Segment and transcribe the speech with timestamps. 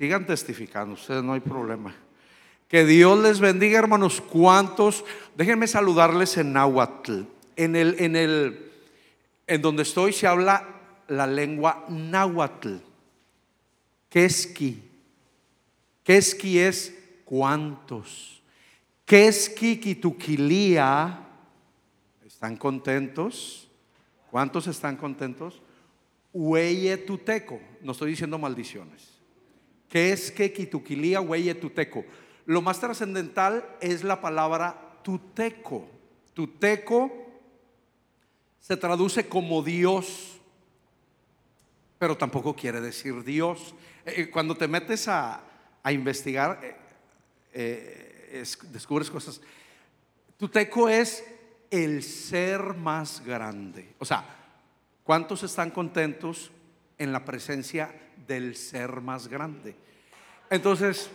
[0.00, 1.94] Sigan testificando, ustedes no hay problema.
[2.68, 4.22] Que Dios les bendiga, hermanos.
[4.22, 5.04] ¿Cuántos?
[5.36, 7.24] Déjenme saludarles en náhuatl.
[7.54, 8.72] En el, en el,
[9.46, 10.66] en donde estoy se habla
[11.06, 12.76] la lengua náhuatl.
[14.08, 14.82] Keski.
[16.02, 18.40] Keski es cuántos.
[19.04, 21.26] Keski kitukilia.
[22.24, 23.68] ¿Están contentos?
[24.30, 25.60] ¿Cuántos están contentos?
[26.32, 27.60] Hueye tuteco.
[27.82, 29.09] No estoy diciendo maldiciones.
[29.90, 32.04] Keski kitukilia hueye tuteco.
[32.46, 35.86] Lo más trascendental es la palabra tuteco.
[36.32, 37.10] Tuteco
[38.60, 40.38] se traduce como Dios,
[41.98, 43.74] pero tampoco quiere decir Dios.
[44.06, 45.42] Eh, Cuando te metes a,
[45.90, 46.76] investigar, eh,
[47.52, 49.40] eh, es- descubres cosas.
[50.38, 51.24] Tuteco es
[51.70, 53.94] el ser más grande.
[53.98, 54.24] O sea,
[55.04, 56.50] ¿cuántos están contentos
[56.96, 57.92] en la presencia
[58.30, 59.74] del ser más grande?
[60.48, 61.10] Entonces,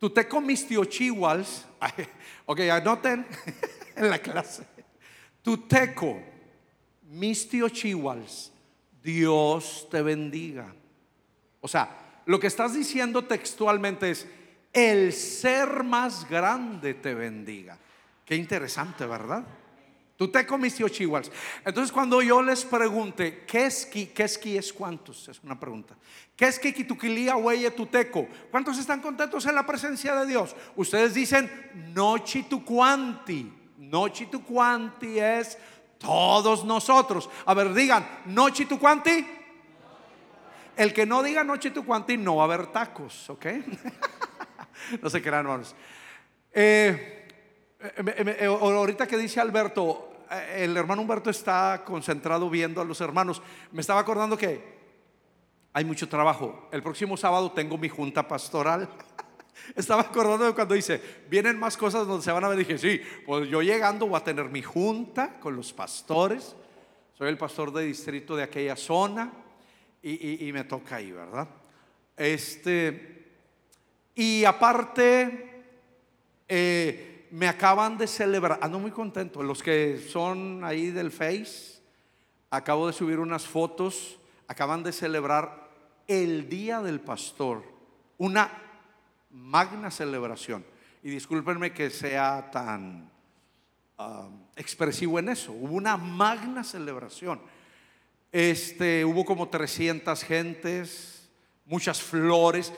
[0.00, 1.66] Tuteco mistiochihuals,
[2.46, 3.24] ok, anoten
[3.96, 4.66] en la clase.
[5.40, 6.20] Tuteco
[7.02, 8.52] mistiochihuals,
[9.00, 10.74] Dios te bendiga.
[11.60, 14.26] O sea, lo que estás diciendo textualmente es,
[14.72, 17.78] el ser más grande te bendiga.
[18.24, 19.44] Qué interesante, ¿verdad?
[20.20, 21.32] Tuteco mistiochihuals.
[21.64, 24.08] Entonces, cuando yo les pregunte, ¿qué es ki?
[24.08, 25.26] ¿Qué es ki es cuántos?
[25.30, 25.96] Es una pregunta.
[26.36, 28.28] ¿Qué es ki kituquilia hueye tuteco?
[28.50, 30.54] ¿Cuántos están contentos en la presencia de Dios?
[30.76, 31.50] Ustedes dicen,
[31.94, 33.50] no chitucuanti.
[33.78, 35.56] No chitucuanti es
[35.96, 37.30] todos nosotros.
[37.46, 39.26] A ver, digan, no chitucuanti.
[40.76, 43.46] El que no diga no chitucuanti no va a haber tacos, ¿ok?
[45.00, 45.74] no se crean, hermanos.
[46.52, 47.20] Eh,
[47.82, 50.09] eh, eh, ahorita que dice Alberto,
[50.54, 53.42] el hermano Humberto está concentrado viendo a los hermanos.
[53.72, 54.80] Me estaba acordando que
[55.72, 56.68] hay mucho trabajo.
[56.72, 58.88] El próximo sábado tengo mi junta pastoral.
[59.76, 62.58] Estaba acordando cuando dice, vienen más cosas donde se van a ver.
[62.58, 66.56] Dije, sí, pues yo llegando voy a tener mi junta con los pastores.
[67.16, 69.32] Soy el pastor de distrito de aquella zona
[70.02, 71.46] y me toca ahí, ¿verdad?
[72.16, 73.20] Este,
[74.14, 75.64] y aparte,
[76.46, 81.80] eh, me acaban de celebrar, ando muy contento, los que son ahí del Face,
[82.50, 84.18] acabo de subir unas fotos,
[84.48, 85.70] acaban de celebrar
[86.08, 87.62] el Día del Pastor,
[88.18, 88.50] una
[89.30, 90.64] magna celebración.
[91.02, 93.10] Y discúlpenme que sea tan
[93.96, 97.40] ah, expresivo en eso, hubo una magna celebración.
[98.32, 101.28] Este, hubo como 300 gentes,
[101.64, 102.72] muchas flores.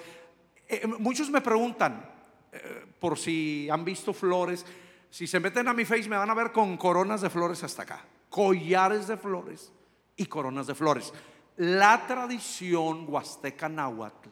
[0.68, 2.11] Eh, muchos me preguntan,
[2.52, 4.66] eh, por si han visto flores,
[5.08, 7.82] si se meten a mi face me van a ver con coronas de flores hasta
[7.82, 9.72] acá, collares de flores
[10.16, 11.12] y coronas de flores.
[11.56, 14.28] La tradición huasteca náhuatl,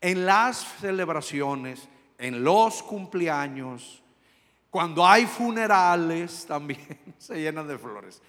[0.00, 4.02] en las celebraciones, en los cumpleaños,
[4.68, 8.20] cuando hay funerales también se llenan de flores.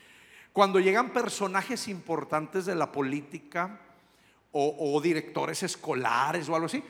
[0.53, 3.79] Cuando llegan personajes importantes de la política
[4.51, 6.83] o, o directores escolares o algo así,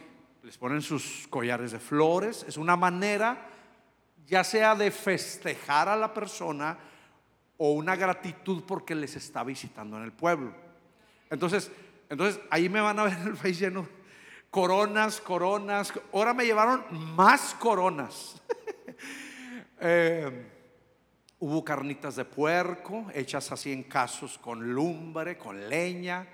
[0.47, 2.45] les ponen sus collares de flores.
[2.47, 3.49] Es una manera
[4.25, 6.77] ya sea de festejar a la persona
[7.57, 10.53] o una gratitud porque les está visitando en el pueblo.
[11.29, 11.69] Entonces,
[12.07, 13.89] entonces ahí me van a ver el Face lleno.
[14.49, 15.91] Coronas, coronas.
[16.13, 16.85] Ahora me llevaron
[17.15, 18.41] más coronas.
[19.79, 20.49] Eh,
[21.37, 26.27] hubo carnitas de puerco hechas así en casos con lumbre, con leña.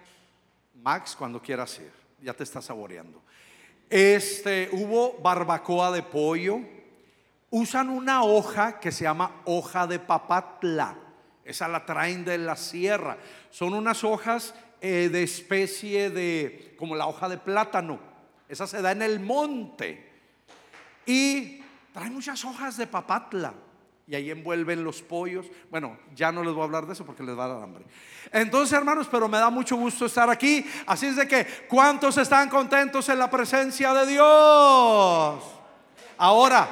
[0.82, 1.92] Max, cuando quieras ir,
[2.22, 3.22] ya te está saboreando.
[3.96, 6.62] Este, hubo barbacoa de pollo.
[7.52, 10.98] Usan una hoja que se llama hoja de papatla.
[11.46, 13.20] Esa la traen de la sierra.
[13.52, 18.00] Son unas hojas eh, de especie de, como la hoja de plátano.
[18.50, 20.10] Esa se da en el monte.
[21.06, 21.62] Y
[21.94, 23.54] traen muchas hojas de papatla.
[24.08, 25.46] Y ahí envuelven los pollos.
[25.70, 27.86] Bueno, ya no les voy a hablar de eso porque les va a dar hambre.
[28.32, 30.66] Entonces, hermanos, pero me da mucho gusto estar aquí.
[30.86, 35.44] Así es de que, ¿cuántos están contentos en la presencia de Dios?
[36.18, 36.68] Ahora,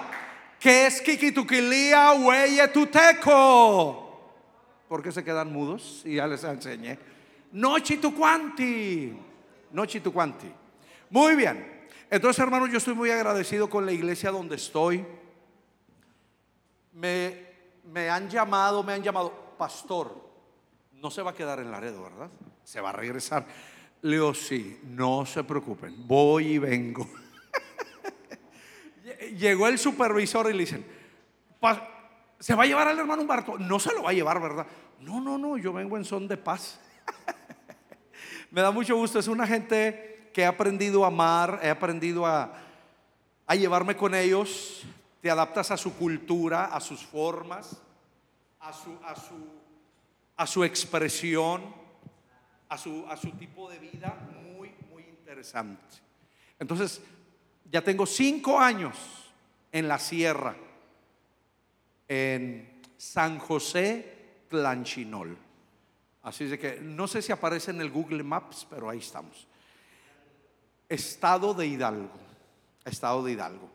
[0.60, 4.12] ¿qué es Kikitukilia Hueye Tuteco?
[4.90, 6.02] ¿Por qué se quedan mudos?
[6.04, 7.00] Y ya les enseñé.
[7.54, 9.16] No chitucuanti.
[11.10, 11.82] Muy bien.
[12.10, 15.06] Entonces, hermanos, yo estoy muy agradecido con la iglesia donde estoy.
[16.94, 17.48] Me,
[17.86, 20.30] me han llamado, me han llamado, pastor,
[20.94, 22.30] no se va a quedar en Laredo, ¿verdad?
[22.64, 23.46] Se va a regresar.
[24.02, 27.08] Leo, sí, no se preocupen, voy y vengo.
[29.38, 30.86] Llegó el supervisor y le dicen,
[31.60, 31.88] "Pa-
[32.40, 33.58] ¿se va a llevar al hermano Humberto?
[33.58, 34.66] No se lo va a llevar, ¿verdad?
[35.00, 36.80] No, no, no, yo vengo en son de paz.
[38.52, 42.54] Me da mucho gusto, es una gente que he aprendido a amar, he aprendido a
[43.56, 44.84] llevarme con ellos,
[45.22, 47.78] te adaptas a su cultura, a sus formas,
[48.60, 49.48] a su, a su,
[50.36, 51.64] a su expresión,
[52.68, 54.18] a su, a su tipo de vida,
[54.56, 55.98] muy, muy interesante.
[56.60, 57.02] Entonces,
[57.72, 58.96] ya tengo cinco años
[59.72, 60.56] en la sierra,
[62.08, 65.38] en San José Tlanchinol.
[66.24, 69.48] Así es de que no sé si aparece en el Google Maps, pero ahí estamos.
[70.90, 72.12] Estado de Hidalgo.
[72.86, 73.70] Estado de Hidalgo.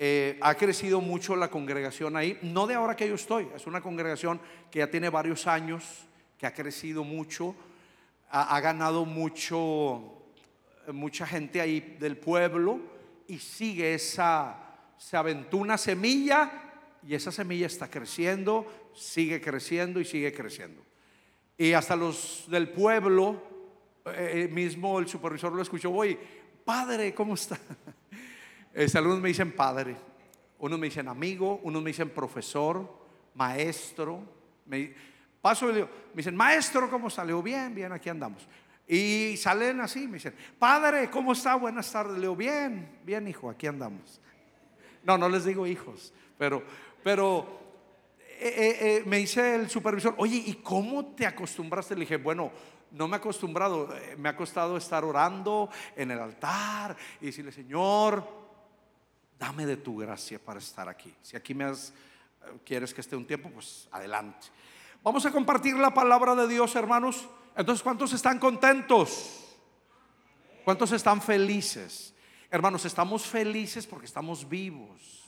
[0.00, 3.80] Eh, ha crecido mucho la congregación ahí, no de ahora que yo estoy, es una
[3.80, 4.40] congregación
[4.70, 6.06] que ya tiene varios años,
[6.38, 7.56] que ha crecido mucho,
[8.30, 10.22] ha, ganado mucho,
[10.92, 12.78] mucha gente ahí del pueblo
[13.26, 14.56] y sigue esa,
[14.96, 16.48] se aventó una semilla
[17.04, 20.80] y esa semilla está creciendo, sigue creciendo y sigue creciendo.
[21.56, 23.42] Y hasta los del pueblo,
[24.06, 26.16] eh, eh, mismo el supervisor lo escuchó, voy,
[26.64, 27.58] padre, ¿cómo está?
[28.94, 29.96] algunos me dicen padre,
[30.58, 32.88] unos me dicen amigo, unos me dicen profesor,
[33.34, 34.22] maestro.
[35.40, 37.42] Paso y digo, me dicen, maestro, ¿cómo salió?
[37.42, 38.46] Bien, bien, aquí andamos.
[38.86, 41.54] Y salen así, me dicen, padre, ¿cómo está?
[41.56, 42.14] Buenas tardes.
[42.14, 44.20] Le digo, bien, bien, hijo, aquí andamos.
[45.04, 46.62] No, no les digo hijos, pero,
[47.02, 47.46] pero
[48.20, 51.94] eh, eh, eh, me dice el supervisor, oye, ¿y cómo te acostumbraste?
[51.94, 52.52] Le dije, bueno,
[52.92, 58.47] no me he acostumbrado, me ha costado estar orando en el altar y decirle, Señor,
[59.38, 61.14] dame de tu gracia para estar aquí.
[61.22, 61.92] Si aquí me has,
[62.64, 64.48] quieres que esté un tiempo, pues adelante.
[65.02, 67.28] Vamos a compartir la palabra de Dios, hermanos.
[67.56, 69.44] Entonces, ¿cuántos están contentos?
[70.64, 72.14] ¿Cuántos están felices?
[72.50, 75.24] Hermanos, estamos felices porque estamos vivos.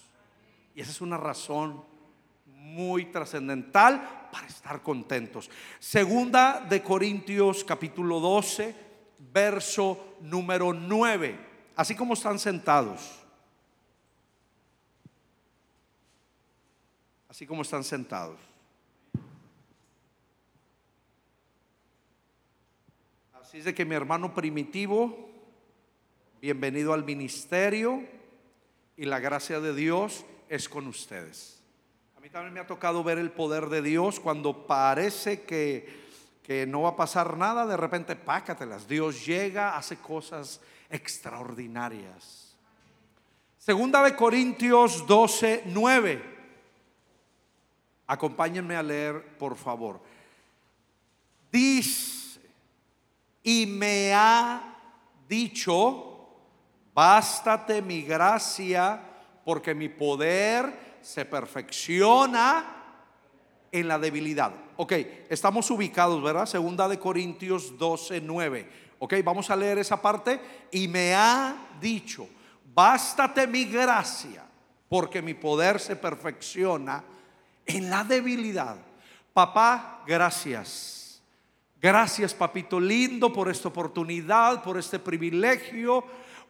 [0.75, 1.85] Y esa es una razón
[2.47, 5.51] muy trascendental para estar contentos.
[5.79, 8.75] Segunda de Corintios capítulo 12,
[9.33, 11.39] verso número 9.
[11.77, 13.19] Así como están sentados.
[17.31, 18.41] Así como están sentados.
[23.41, 25.31] Así es de que mi hermano primitivo,
[26.41, 28.03] bienvenido al ministerio
[28.97, 31.62] y la gracia de Dios es con ustedes.
[32.17, 35.88] A mí también me ha tocado ver el poder de Dios cuando parece que,
[36.43, 38.88] que no va a pasar nada, de repente pácatelas.
[38.88, 40.61] Dios llega, hace cosas
[40.91, 42.56] extraordinarias.
[43.56, 46.40] Segunda de Corintios 12, 9.
[48.11, 50.01] Acompáñenme a leer, por favor.
[51.53, 52.41] Dice,
[53.45, 54.77] y me ha
[55.29, 56.27] dicho,
[56.93, 59.01] bástate mi gracia,
[59.45, 62.65] porque mi poder se perfecciona
[63.71, 64.55] en la debilidad.
[64.77, 64.93] Ok,
[65.29, 66.47] estamos ubicados, ¿verdad?
[66.47, 68.69] Segunda de Corintios 12, 9.
[68.99, 70.41] Ok, vamos a leer esa parte.
[70.73, 72.29] Y me ha dicho,
[72.75, 74.45] bástate mi gracia,
[74.89, 77.05] porque mi poder se perfecciona
[77.76, 78.76] en la debilidad.
[79.32, 81.22] Papá, gracias.
[81.81, 86.05] Gracias, papito lindo, por esta oportunidad, por este privilegio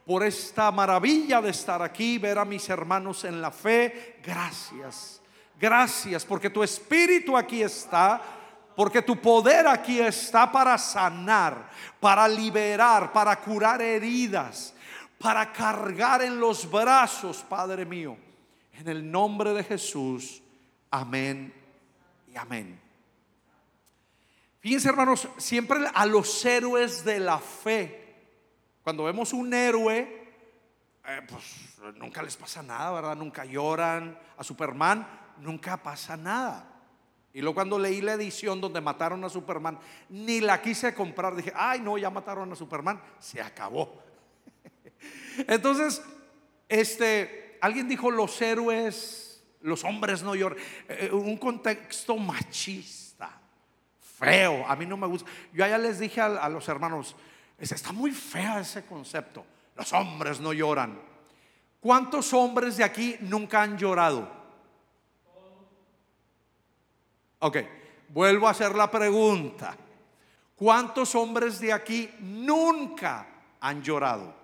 [0.05, 4.17] por esta maravilla de estar aquí, ver a mis hermanos en la fe.
[4.23, 5.21] Gracias,
[5.59, 8.21] gracias, porque tu espíritu aquí está,
[8.75, 11.69] porque tu poder aquí está para sanar,
[11.99, 14.73] para liberar, para curar heridas,
[15.19, 18.17] para cargar en los brazos, Padre mío.
[18.73, 20.40] En el nombre de Jesús,
[20.91, 21.53] amén
[22.27, 22.79] y amén.
[24.59, 28.01] Fíjense hermanos, siempre a los héroes de la fe
[28.83, 29.99] cuando vemos un héroe,
[31.07, 33.15] eh, pues nunca les pasa nada, ¿verdad?
[33.15, 34.17] Nunca lloran.
[34.37, 35.07] A Superman
[35.37, 36.67] nunca pasa nada.
[37.33, 39.79] Y luego cuando leí la edición donde mataron a Superman,
[40.09, 41.35] ni la quise comprar.
[41.35, 42.99] Dije, ay no, ya mataron a Superman.
[43.19, 44.01] Se acabó.
[45.47, 46.01] Entonces,
[46.67, 49.30] este, alguien dijo, los héroes,
[49.61, 50.59] los hombres no lloran.
[50.87, 53.31] Eh, eh, un contexto machista,
[54.19, 54.65] feo.
[54.67, 55.29] A mí no me gusta.
[55.53, 57.15] Yo allá les dije a los hermanos,
[57.69, 59.45] Está muy feo ese concepto.
[59.75, 60.99] Los hombres no lloran.
[61.79, 64.27] ¿Cuántos hombres de aquí nunca han llorado?
[67.39, 67.57] Ok,
[68.09, 69.77] vuelvo a hacer la pregunta.
[70.55, 73.27] ¿Cuántos hombres de aquí nunca
[73.59, 74.40] han llorado?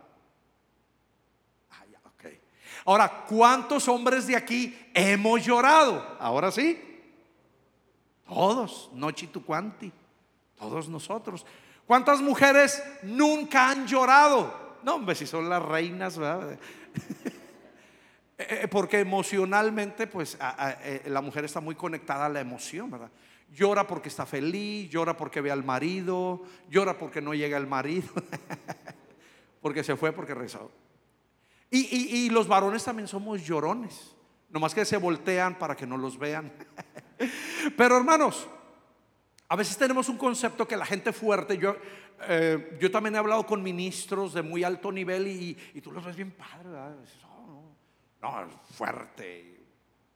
[2.88, 2.92] Ah.
[2.92, 6.16] Ahora, ¿cuántos hombres de aquí hemos llorado?
[6.20, 6.80] Ahora sí.
[8.26, 9.92] Todos, no chitucuanti.
[10.58, 11.46] Todos nosotros.
[11.86, 14.78] ¿Cuántas mujeres nunca han llorado?
[14.84, 16.58] No, hombre, si son las reinas, ¿verdad?
[18.40, 20.38] Eh, eh, porque emocionalmente, pues
[20.84, 23.10] eh, la mujer está muy conectada a la emoción, ¿verdad?
[23.52, 28.08] Llora porque está feliz, llora porque ve al marido, llora porque no llega el marido.
[29.60, 30.70] porque se fue, porque rezó.
[31.70, 34.16] Y, los varones también somos llorones,
[34.50, 36.54] nomás que se voltean para que no los vean.
[37.78, 38.48] Pero hermanos,
[39.50, 41.76] a veces tenemos un concepto que la gente fuerte, yo,
[42.28, 46.16] eh, yo también he hablado con ministros de muy alto nivel y, tú los ves
[46.16, 46.70] bien padre,
[47.30, 47.76] oh,
[48.22, 49.60] no, fuerte,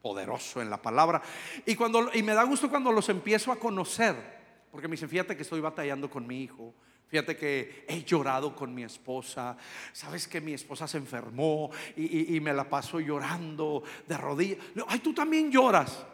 [0.02, 1.22] poderoso en la palabra.
[1.66, 4.16] Y, cuando, y me da gusto cuando los empiezo a conocer,
[4.72, 6.74] porque me dicen, fíjate que estoy batallando con mi hijo.
[7.12, 9.58] Fíjate que he llorado con mi esposa.
[9.92, 14.60] Sabes que mi esposa se enfermó y, me la paso llorando de rodillas.
[14.88, 16.06] Ay, tú también lloras.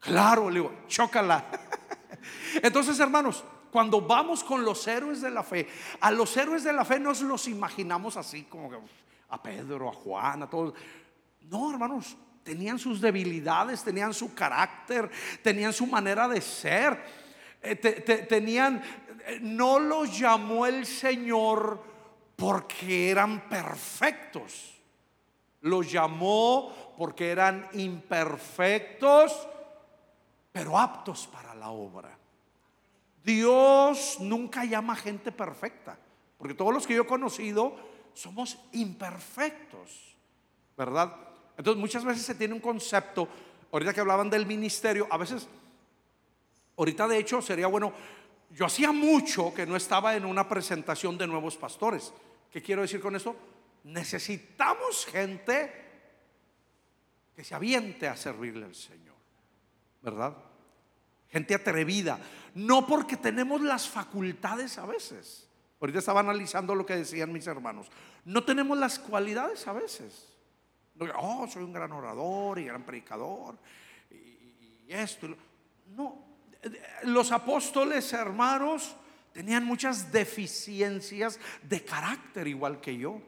[0.00, 1.44] Claro, le digo, chócala.
[2.62, 5.68] Entonces, hermanos, cuando vamos con los héroes de la fe,
[6.00, 8.70] a los héroes de la fe nos los imaginamos así como
[9.28, 10.72] a Pedro, a Juan, a todos.
[11.42, 15.10] No, hermanos, tenían sus debilidades, tenían su carácter,
[15.42, 17.20] tenían su manera de ser.
[17.64, 17.76] Eh,
[18.28, 18.82] tenían,
[19.40, 21.82] no los llamó el Señor
[22.36, 24.74] porque eran perfectos.
[25.60, 29.48] Los llamó porque eran imperfectos,
[30.50, 32.18] pero aptos para la obra.
[33.24, 35.96] Dios nunca llama gente perfecta,
[36.38, 37.76] porque todos los que yo he conocido
[38.14, 40.16] somos imperfectos,
[40.76, 41.14] ¿verdad?
[41.56, 43.28] Entonces muchas veces se tiene un concepto,
[43.70, 45.46] ahorita que hablaban del ministerio, a veces,
[46.76, 47.92] ahorita de hecho sería bueno,
[48.54, 52.12] yo hacía mucho que no estaba en una presentación de nuevos pastores.
[52.50, 53.34] ¿Qué quiero decir con eso?
[53.84, 55.82] Necesitamos gente
[57.34, 59.16] que se aviente a servirle al Señor,
[60.02, 60.36] ¿verdad?
[61.28, 62.20] Gente atrevida,
[62.54, 65.48] no porque tenemos las facultades a veces.
[65.80, 67.88] Ahorita estaba analizando lo que decían mis hermanos.
[68.24, 70.28] No tenemos las cualidades a veces.
[71.18, 73.58] Oh, soy un gran orador y gran predicador.
[74.10, 75.28] Y, esto.
[75.96, 76.31] No.
[77.04, 78.94] Los apóstoles, hermanos,
[79.32, 83.20] tenían muchas deficiencias de carácter, igual que yo,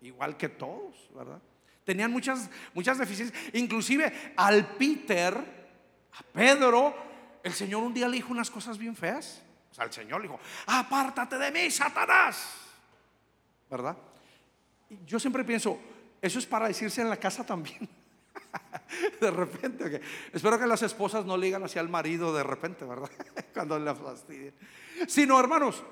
[0.00, 1.40] igual que todos, ¿verdad?
[1.84, 3.38] Tenían muchas, muchas deficiencias.
[3.54, 5.34] Inclusive al Peter,
[6.12, 6.94] a Pedro,
[7.42, 9.42] el Señor un día le dijo unas cosas bien feas.
[9.70, 12.54] O sea, el Señor le dijo, apártate de mí, Satanás.
[13.70, 13.96] ¿Verdad?
[15.06, 15.78] Yo siempre pienso,
[16.20, 17.88] eso es para decirse en la casa también.
[19.20, 20.00] de repente,
[20.32, 23.10] espero que las esposas no le digan hacia el marido de repente, ¿verdad?
[23.54, 24.54] Cuando le fastidien.
[25.06, 25.82] Sino, hermanos,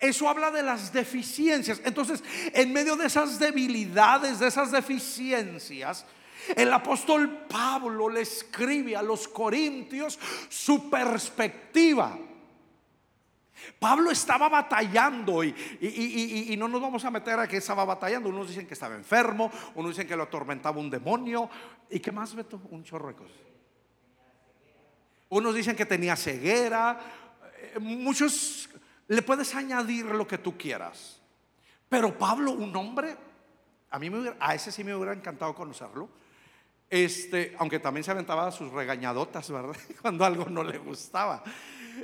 [0.00, 1.80] eso habla de las deficiencias.
[1.84, 6.06] Entonces, en medio de esas debilidades, de esas deficiencias,
[6.54, 10.18] el apóstol Pablo le escribe a los corintios
[10.48, 12.18] su perspectiva.
[13.78, 18.28] Pablo estaba batallando y, no nos vamos a meter a que estaba batallando.
[18.28, 21.48] Unos dicen que estaba enfermo, unos dicen que lo atormentaba un demonio.
[21.90, 22.60] ¿Y qué más, Beto?
[22.70, 23.36] Un chorro de cosas.
[25.28, 26.98] Unos dicen que tenía ceguera.
[27.74, 28.68] Eh, muchos
[29.06, 31.20] le puedes añadir lo que tú quieras.
[31.88, 33.16] Pero Pablo, un hombre,
[33.90, 36.08] a mí me a ese sí me hubiera encantado conocerlo
[36.90, 39.76] este, aunque también se aventaba sus regañadotas, ¿verdad?
[40.02, 41.42] Cuando algo no le gustaba.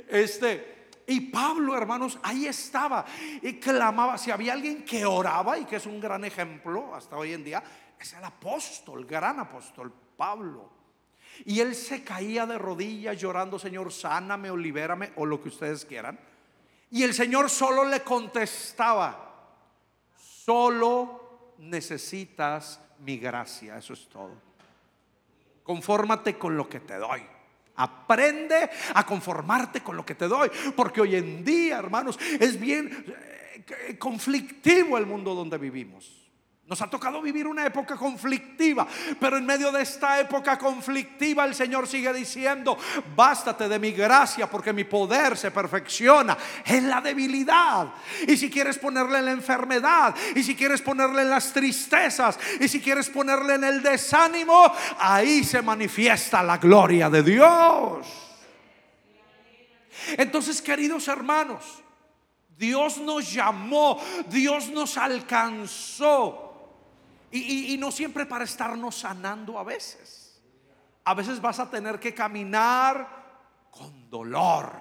[0.07, 0.74] Este,
[1.07, 3.05] y Pablo, hermanos, ahí estaba
[3.41, 4.17] y clamaba.
[4.17, 7.63] Si había alguien que oraba y que es un gran ejemplo hasta hoy en día,
[7.99, 10.71] es el apóstol, gran apóstol Pablo.
[11.45, 15.85] Y él se caía de rodillas llorando, Señor, sáname o libérame o lo que ustedes
[15.85, 16.19] quieran.
[16.89, 19.51] Y el Señor solo le contestaba,
[20.15, 24.31] solo necesitas mi gracia, eso es todo.
[25.63, 27.34] Confórmate con lo que te doy.
[27.75, 30.49] Aprende a conformarte con lo que te doy.
[30.75, 33.05] Porque hoy en día, hermanos, es bien
[33.67, 36.24] eh, conflictivo el mundo donde vivimos.
[36.67, 38.87] Nos ha tocado vivir una época conflictiva,
[39.19, 42.75] pero en medio de esta época conflictiva el Señor sigue diciendo,
[43.15, 47.89] bástate de mi gracia porque mi poder se perfecciona en la debilidad.
[48.27, 52.67] Y si quieres ponerle en la enfermedad, y si quieres ponerle en las tristezas, y
[52.67, 54.65] si quieres ponerle en el desánimo,
[54.97, 58.07] ahí se manifiesta la gloria de Dios.
[60.17, 61.83] Entonces, queridos hermanos,
[62.57, 66.44] Dios nos llamó, Dios nos alcanzó
[67.35, 70.41] y, no siempre para estarnos sanando a veces.
[71.03, 73.07] A veces vas a tener que caminar
[73.71, 74.71] con dolor.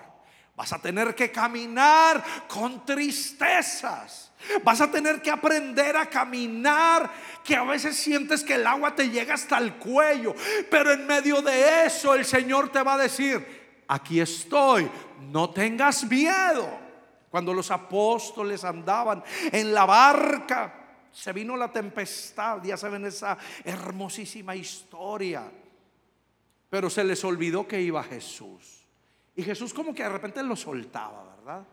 [0.57, 4.33] Vas a tener que caminar con tristezas.
[4.63, 7.11] Vas a tener que aprender a caminar,
[7.43, 10.35] que a veces sientes que el agua te llega hasta el cuello.
[10.71, 14.89] Pero en medio de eso el Señor te va a decir, aquí estoy,
[15.21, 16.85] no tengas miedo.
[17.31, 20.84] Cuando los apóstoles andaban en la barca,
[21.15, 25.51] se vino la tempestad, ya saben esa hermosísima historia.
[26.69, 28.87] Pero se les olvidó que iba Jesús.
[29.37, 31.65] Y Jesús como que de repente lo soltaba, ¿verdad?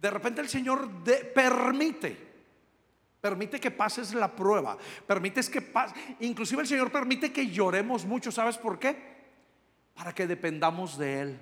[0.00, 0.88] De repente el Señor
[1.34, 2.30] permite
[3.20, 4.78] Permite que pases la prueba.
[5.06, 5.94] Permites que pase.
[6.20, 8.32] Inclusive el Señor permite que lloremos mucho.
[8.32, 8.96] ¿Sabes por qué?
[9.94, 11.40] Para que dependamos de Él.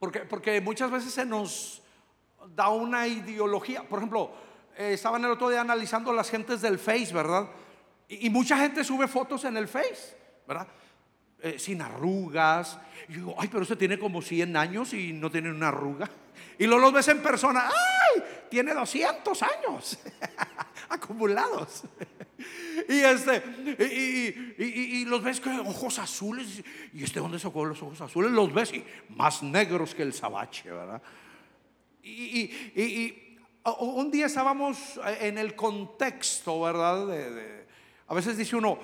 [0.00, 1.80] Porque, porque muchas veces se nos
[2.56, 3.84] da una ideología.
[3.84, 4.32] Por ejemplo,
[4.76, 7.48] eh, estaban el otro día analizando las gentes del Face, ¿verdad?
[8.08, 10.16] Y, mucha gente sube fotos en el Face,
[10.46, 10.66] ¿verdad?
[11.40, 12.78] Eh, sin arrugas.
[13.08, 16.10] Y digo, ay, pero usted tiene como 100 años y no tiene una arruga.
[16.58, 18.22] Y luego los ves en persona, ¡ay!
[18.48, 19.98] Tiene 200 años
[20.88, 21.84] acumulados.
[22.88, 23.42] y este,
[24.58, 26.62] y, los ves con ojos azules.
[26.92, 28.30] ¿Y este dónde sacó los ojos azules?
[28.30, 31.02] Los ves y más negros que el sabache, ¿verdad?
[32.02, 33.23] Y,
[33.78, 37.06] un día estábamos en el contexto, ¿verdad?
[38.06, 38.78] a veces dice uno,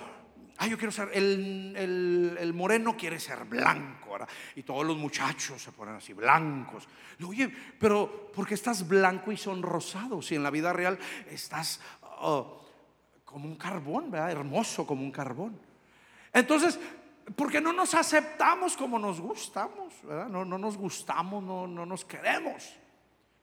[0.62, 4.18] Ah, yo quiero ser, el, moreno quiere ser blanco.
[4.54, 6.86] Y todos los muchachos se ponen así, blancos.
[7.26, 10.30] Oye, pero ¿por qué estás blanco y son rosados?
[10.30, 10.98] Y en la vida real
[11.30, 11.80] estás
[12.20, 12.60] oh,
[13.24, 14.32] como un carbón, ¿verdad?
[14.32, 15.58] Hermoso como un carbón.
[16.30, 16.78] Entonces,
[17.34, 19.94] ¿por qué no nos aceptamos como nos gustamos?
[20.02, 20.28] ¿verdad?
[20.28, 22.76] No, no nos gustamos, no, no nos queremos.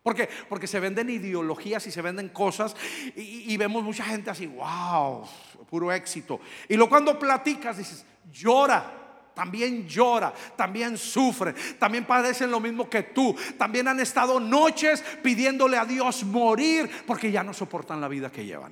[0.08, 2.74] Porque, porque se venden ideologías y se venden cosas
[3.14, 5.28] y, vemos mucha gente así, wow,
[5.70, 6.40] puro éxito.
[6.70, 8.90] Y luego cuando platicas dices, llora,
[9.36, 15.76] también llora, también sufre, también padecen lo mismo que tú, también han estado noches pidiéndole
[15.76, 18.72] a Dios morir porque ya no soportan la vida que llevan.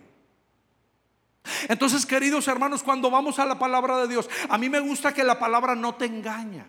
[1.67, 5.25] Entonces, queridos hermanos, cuando vamos a la palabra de Dios, a mí me gusta que
[5.25, 6.65] la palabra no te engaña.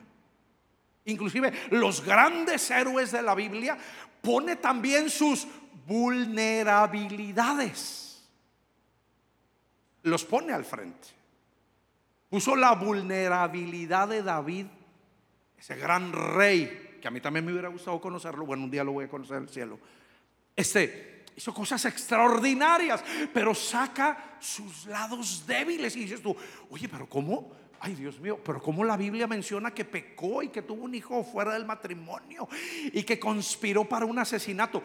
[1.06, 3.78] Inclusive los grandes héroes de la Biblia
[4.23, 5.46] pone también sus
[5.87, 8.25] vulnerabilidades.
[10.02, 11.08] Los pone al frente.
[12.28, 14.66] Puso la vulnerabilidad de David,
[15.58, 18.46] ese gran rey, que a mí también me hubiera gustado conocerlo.
[18.46, 19.78] Bueno, un día lo voy a conocer en el cielo.
[20.54, 25.95] Este hizo cosas extraordinarias, pero saca sus lados débiles.
[25.97, 26.34] Y dices tú,
[26.71, 27.52] oye, pero ¿cómo?
[27.80, 31.23] Ay, Dios mío, pero como la Biblia menciona que pecó y que tuvo un hijo
[31.23, 32.49] fuera del matrimonio
[32.93, 34.82] y que conspiró para un asesinato.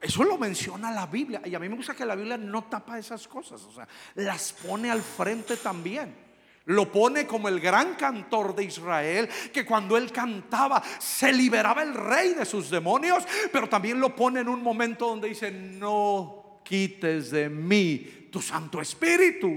[0.00, 1.40] Eso lo menciona la Biblia.
[1.44, 4.52] Y a mí me gusta que la Biblia no tapa esas cosas, o sea, las
[4.52, 6.24] pone al frente también.
[6.66, 11.94] Lo pone como el gran cantor de Israel, que cuando él cantaba se liberaba el
[11.94, 17.30] rey de sus demonios, pero también lo pone en un momento donde dice, no quites
[17.30, 19.48] de mí tu Santo Espíritu.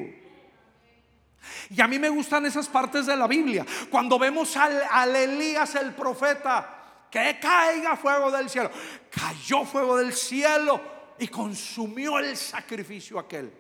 [1.70, 3.66] Y a mí me gustan esas partes de la Biblia.
[3.90, 8.72] Cuando vemos al, Elías el profeta, que caiga fuego del cielo.
[9.10, 10.82] Cayó fuego del cielo
[11.20, 13.52] y consumió el sacrificio aquel.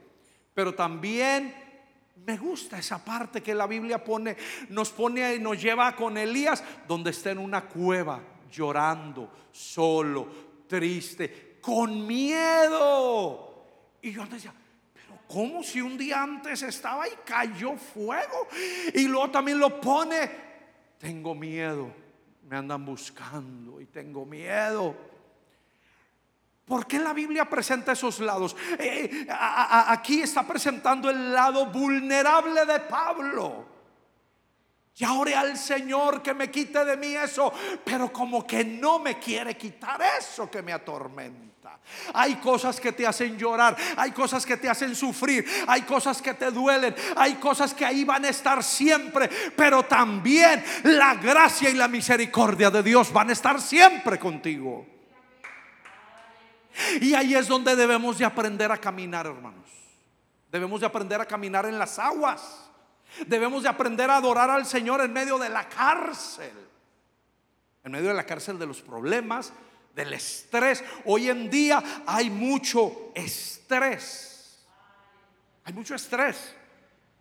[0.54, 1.54] Pero también
[2.26, 4.36] me gusta esa parte que la Biblia pone,
[4.70, 10.28] nos pone y nos lleva con Elías, donde está en una cueva, llorando, solo,
[10.68, 13.66] triste, con miedo.
[14.02, 14.54] Y yo decía,
[15.28, 18.48] como si un día antes estaba y cayó fuego?
[18.94, 20.30] Y luego también lo pone,
[20.98, 21.94] tengo miedo,
[22.48, 24.96] me andan buscando y tengo miedo.
[26.66, 28.56] ¿Por qué la Biblia presenta esos lados?
[28.78, 33.77] Eh, eh, aquí está presentando el lado vulnerable de Pablo.
[34.98, 37.54] Ya oré al Señor que me quite de mí eso,
[37.86, 41.80] pero como que no me quiere quitar eso que me atormenta.
[42.16, 46.34] Hay cosas que te hacen llorar, hay cosas que te hacen sufrir, hay cosas que
[46.34, 51.76] te duelen, hay cosas que ahí van a estar siempre, pero también la gracia y
[51.76, 54.84] la misericordia de Dios van a estar siempre contigo.
[57.02, 59.70] Y ahí es donde debemos de aprender a caminar, hermanos.
[60.52, 62.67] Debemos de aprender a caminar en las aguas.
[63.26, 66.54] Debemos de aprender a adorar al Señor en medio de la cárcel.
[67.84, 69.54] En medio de la cárcel de los problemas,
[69.98, 70.84] del estrés.
[71.06, 74.64] Hoy en día hay mucho estrés.
[75.64, 76.56] Hay mucho estrés.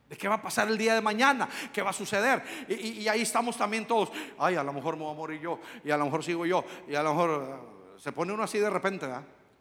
[0.09, 1.49] ¿De qué va a pasar el día de mañana?
[1.73, 2.43] ¿Qué va a suceder?
[2.69, 4.13] Y, ahí estamos también todos.
[4.39, 5.59] Ay, a lo mejor me voy a morir yo.
[5.83, 6.65] Y a lo mejor sigo yo.
[6.87, 9.07] Y a lo mejor uh, se pone uno así de repente.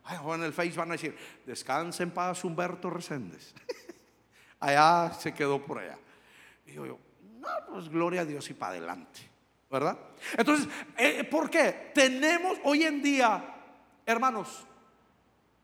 [0.04, 3.56] Ay, en el Face van a decir, descansa en paz Humberto Reséndez.
[4.60, 5.98] allá se quedó por allá.
[6.66, 9.22] Y yo, no, pues gloria a Dios y para adelante,
[9.70, 9.98] ¿verdad?
[10.38, 11.92] Entonces, eh, ¿por qué?
[11.94, 13.44] Tenemos hoy en día,
[14.06, 14.66] hermanos,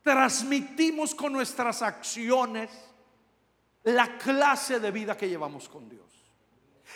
[0.04, 2.70] transmitimos con nuestras acciones
[3.84, 6.06] la clase de vida que llevamos con Dios.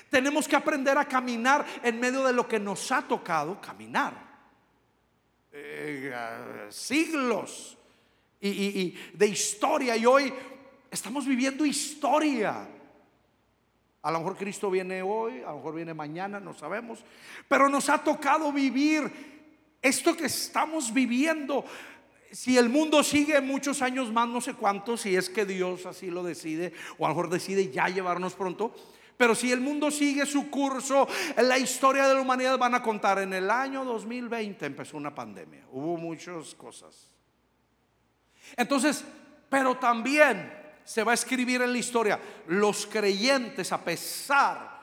[0.09, 4.25] Tenemos que aprender a caminar en medio de lo que nos ha tocado caminar.
[5.51, 7.77] Eh, siglos
[8.41, 10.31] y de historia y hoy
[10.91, 12.67] estamos viviendo historia.
[14.05, 17.03] A lo mejor Cristo viene hoy, a lo mejor viene mañana, no sabemos.
[17.47, 19.11] Pero nos ha tocado vivir
[19.81, 21.65] esto que estamos viviendo.
[22.31, 26.11] si el mundo sigue muchos años más, no sé cuántos, si es que Dios así
[26.11, 28.75] lo decide, o a lo mejor decide ya llevarnos pronto,
[29.17, 33.17] pero si el mundo sigue su curso, la historia de la humanidad van a contar,
[33.17, 37.09] en el año 2020 empezó una pandemia, hubo muchas cosas.
[38.55, 39.03] Entonces,
[39.49, 44.75] pero también se va a escribir en la historia, los creyentes a pesar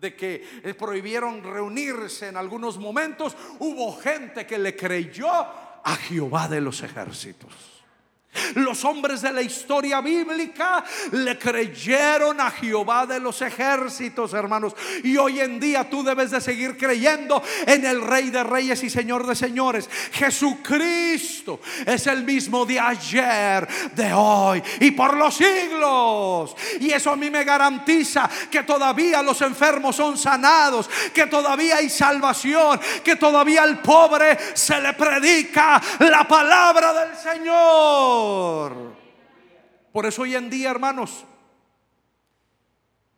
[0.00, 6.48] de que eh, prohibieron reunirse en algunos momentos, hubo gente que le creyó a Jehová
[6.48, 7.77] de los ejércitos.
[8.54, 14.74] Los hombres de la historia bíblica le creyeron a Jehová de los ejércitos, hermanos.
[15.02, 18.90] Y hoy en día tú debes de seguir creyendo en el Rey de Reyes y
[18.90, 19.88] Señor de Señores.
[20.12, 26.54] Jesucristo es el mismo de ayer, de hoy y por los siglos.
[26.80, 31.88] Y eso a mí me garantiza que todavía los enfermos son sanados, que todavía hay
[31.88, 38.17] salvación, que todavía al pobre se le predica la palabra del Señor.
[39.92, 41.24] Por eso hoy en día, hermanos,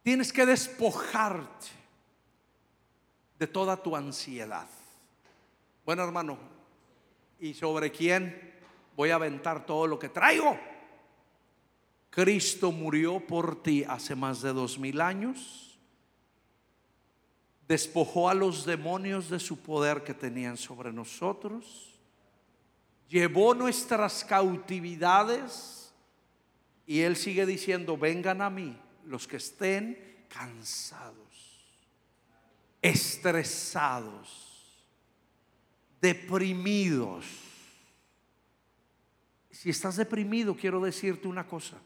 [0.02, 1.66] tienes que despojarte
[3.38, 4.66] de toda tu ansiedad.
[5.84, 6.38] Bueno, hermano,
[7.38, 8.54] ¿y sobre quién
[8.96, 10.58] voy a aventar todo lo que traigo?
[12.08, 15.78] Cristo murió por ti hace más de dos mil años.
[17.68, 21.89] Despojó a los demonios de su poder que tenían sobre nosotros
[23.10, 25.92] llevó nuestras cautividades
[26.86, 31.18] y Él sigue diciendo, vengan a mí los que estén cansados,
[32.80, 34.86] estresados,
[36.00, 37.26] deprimidos.
[39.50, 41.76] Si estás deprimido, quiero decirte una cosa,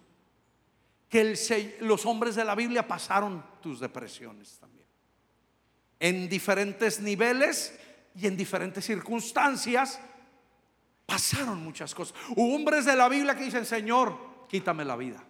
[1.09, 4.87] que los hombres de la Biblia pasaron tus depresiones también,
[5.99, 7.79] en diferentes niveles
[8.15, 9.99] y en diferentes circunstancias
[11.07, 12.15] Pasaron muchas cosas.
[12.31, 15.23] Hubo hombres de la Biblia que dicen, Señor, quítame la vida.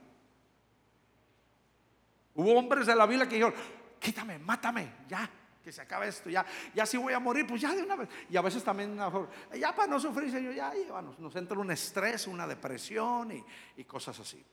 [2.34, 3.54] Hubo hombres de la Biblia que dijeron,
[3.98, 5.28] quítame, mátame, ya,
[5.62, 8.08] que se acabe esto, ya, ya si voy a morir, pues ya de una vez.
[8.30, 8.98] Y a veces también,
[9.58, 10.72] ya para no sufrir, Señor, ya,
[11.18, 13.44] nos entra un estrés, una depresión y,
[13.76, 14.44] y cosas así.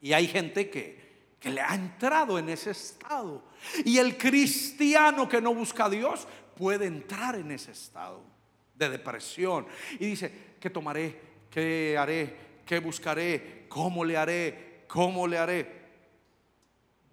[0.00, 3.44] Y hay gente que, que le ha entrado en ese estado.
[3.84, 8.33] Y el cristiano que no busca a Dios puede entrar en ese estado
[8.74, 9.66] de depresión.
[9.98, 11.20] Y dice, ¿qué tomaré?
[11.50, 12.36] ¿Qué haré?
[12.66, 13.66] ¿Qué buscaré?
[13.68, 14.84] ¿Cómo le haré?
[14.88, 15.84] ¿Cómo le haré?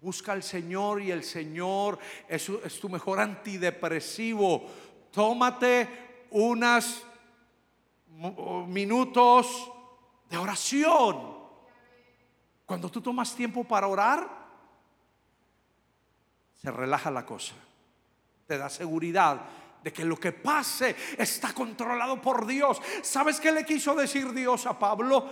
[0.00, 1.98] Busca al Señor y el Señor
[2.28, 4.68] es, tu mejor antidepresivo.
[5.12, 7.04] Tómate unos
[8.66, 9.70] minutos
[10.28, 11.38] de oración.
[12.66, 14.28] Cuando tú tomas tiempo para orar,
[16.56, 17.54] se relaja la cosa.
[18.46, 19.40] Te da seguridad
[19.82, 22.80] de que lo que pase está controlado por Dios.
[23.02, 25.26] ¿Sabes qué le quiso decir Dios a Pablo?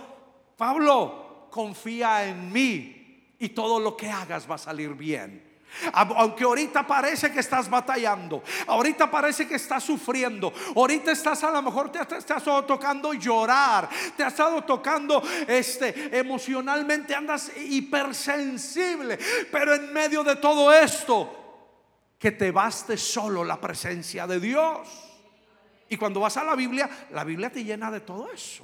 [0.57, 5.51] Pablo, confía en mí y todo lo que hagas va a salir bien.
[5.93, 11.61] Aunque ahorita parece que estás batallando, ahorita parece que estás sufriendo, ahorita estás a lo
[11.61, 19.17] mejor te, te, estado tocando llorar, te ha estado tocando este emocionalmente andas hipersensible,
[19.49, 21.40] pero en medio de todo esto
[22.21, 24.87] que te baste solo la presencia de Dios.
[25.89, 28.63] Y cuando vas a la Biblia, la Biblia te llena de todo eso.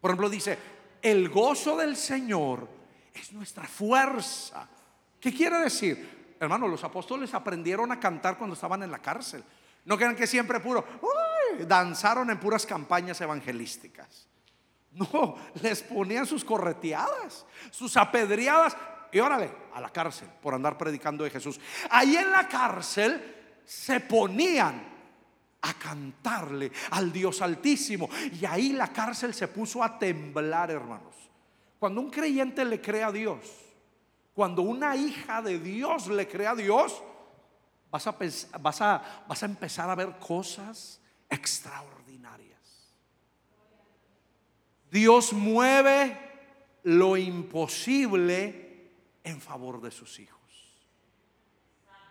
[0.00, 0.58] Por ejemplo, dice,
[1.02, 2.66] el gozo del Señor
[3.12, 4.66] es nuestra fuerza.
[5.20, 6.36] ¿Qué quiere decir?
[6.40, 9.44] Hermano, los apóstoles aprendieron a cantar cuando estaban en la cárcel.
[9.84, 10.82] No crean que siempre puro,
[11.68, 14.28] danzaron en puras campañas evangelísticas.
[14.92, 18.76] No, les ponían sus correteadas, sus apedreadas
[19.14, 21.60] y órale, a la cárcel por andar predicando de Jesús.
[21.88, 24.92] Ahí en la cárcel se ponían
[25.62, 28.10] a cantarle al Dios Altísimo.
[28.40, 31.14] Y ahí la cárcel se puso a temblar, hermanos.
[31.78, 33.38] Cuando un creyente le cree a Dios,
[34.34, 37.00] cuando una hija de Dios le cree a Dios,
[37.92, 38.16] vas a,
[38.58, 41.00] vas a, vas a empezar a ver cosas
[41.30, 42.92] extraordinarias.
[44.90, 46.18] Dios mueve
[46.82, 48.63] lo imposible
[49.24, 50.40] en favor de sus hijos.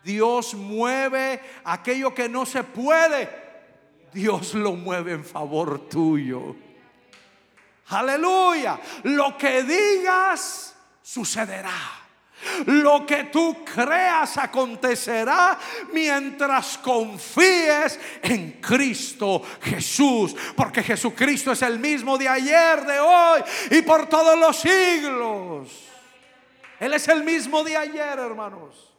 [0.04, 3.28] Dios mueve aquello que no se puede.
[4.12, 6.54] Dios lo mueve en favor tuyo.
[7.88, 8.78] Aleluya.
[9.04, 12.00] Lo que digas sucederá.
[12.66, 15.58] Lo que tú creas acontecerá
[15.92, 20.36] mientras confíes en Cristo Jesús.
[20.54, 25.93] Porque Jesucristo es el mismo de ayer, de hoy y por todos los siglos.
[26.84, 28.94] Él es el mismo de ayer, hermanos.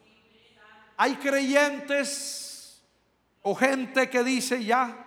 [0.98, 2.84] Hay creyentes
[3.44, 5.06] o gente que dice ya,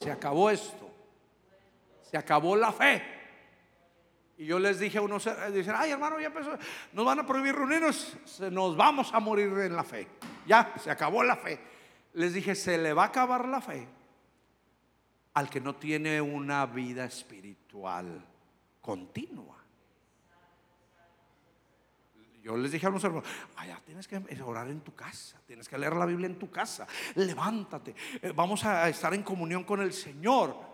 [0.00, 0.88] se acabó esto.
[2.08, 3.02] Se acabó la fe.
[4.38, 6.56] Y yo les dije a unos, dicen, ay hermano, ya empezó,
[6.92, 8.16] nos van a prohibir reunirnos,
[8.52, 10.06] nos vamos a morir en la fe.
[10.46, 11.58] Ya, se acabó la fe.
[12.12, 13.88] Les dije, se le va a acabar la fe
[15.34, 18.24] al que no tiene una vida espiritual
[18.80, 19.61] continua.
[22.42, 25.78] Yo les dije a los hermanos, allá tienes que orar en tu casa, tienes que
[25.78, 29.92] leer la Biblia en tu casa, levántate, eh, vamos a estar en comunión con el
[29.92, 30.72] Señor.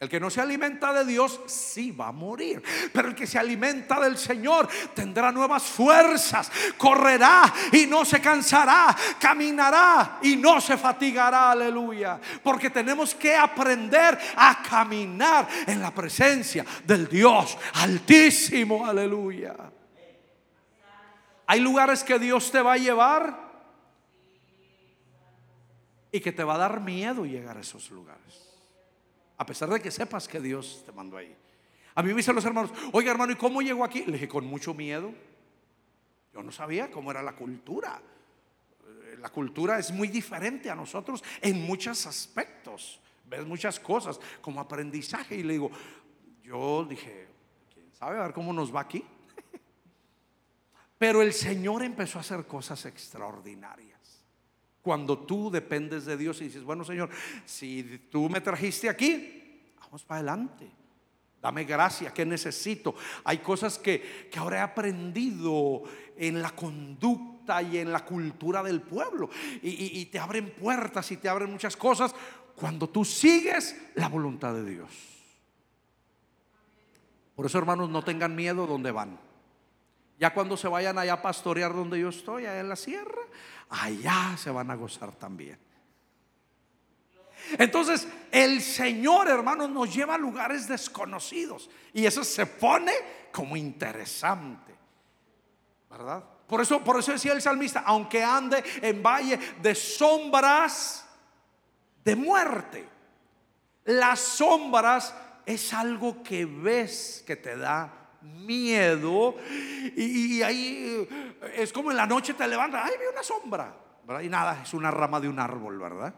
[0.00, 2.62] El que no se alimenta de Dios sí va a morir.
[2.90, 6.50] Pero el que se alimenta del Señor tendrá nuevas fuerzas.
[6.78, 8.96] Correrá y no se cansará.
[9.20, 11.50] Caminará y no se fatigará.
[11.50, 12.18] Aleluya.
[12.42, 18.86] Porque tenemos que aprender a caminar en la presencia del Dios altísimo.
[18.86, 19.69] Aleluya.
[21.50, 23.36] Hay lugares que Dios te va a llevar
[26.12, 28.54] y que te va a dar miedo llegar a esos lugares.
[29.36, 31.36] A pesar de que sepas que Dios te mandó ahí.
[31.96, 34.04] A mí me dicen los hermanos, oiga hermano, ¿y cómo llegó aquí?
[34.04, 35.12] Le dije, con mucho miedo.
[36.32, 38.00] Yo no sabía cómo era la cultura.
[39.18, 43.00] La cultura es muy diferente a nosotros en muchos aspectos.
[43.26, 45.34] Ves muchas cosas como aprendizaje.
[45.34, 45.72] Y le digo,
[46.44, 47.26] yo dije,
[47.74, 49.04] ¿quién sabe a ver cómo nos va aquí?
[51.00, 54.22] Pero el Señor empezó a hacer cosas extraordinarias.
[54.82, 57.08] Cuando tú dependes de Dios y dices, bueno Señor,
[57.46, 60.70] si tú me trajiste aquí, vamos para adelante.
[61.40, 62.94] Dame gracia, que necesito?
[63.24, 65.84] Hay cosas que, que ahora he aprendido
[66.18, 69.30] en la conducta y en la cultura del pueblo.
[69.62, 72.14] Y, y te abren puertas y te abren muchas cosas
[72.54, 74.90] cuando tú sigues la voluntad de Dios.
[77.34, 79.29] Por eso, hermanos, no tengan miedo donde van.
[80.20, 83.22] Ya cuando se vayan allá a pastorear donde yo estoy, allá en la sierra,
[83.70, 85.58] allá se van a gozar también.
[87.58, 91.70] Entonces, el Señor, hermanos, nos lleva a lugares desconocidos.
[91.94, 92.92] Y eso se pone
[93.32, 94.74] como interesante.
[95.88, 96.22] ¿Verdad?
[96.46, 101.06] Por eso, por eso decía el salmista, aunque ande en valle de sombras
[102.04, 102.86] de muerte.
[103.86, 105.14] Las sombras
[105.46, 109.36] es algo que ves que te da miedo
[109.96, 113.74] y, ahí eh, es como en la noche te levantas, ay, vi una sombra,
[114.22, 116.14] Y nada, es una rama de un árbol, ¿verdad?